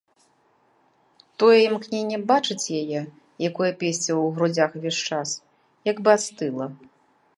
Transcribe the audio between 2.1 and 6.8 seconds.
бачыць яе, якое песціў у грудзях увесь час, як бы астыла.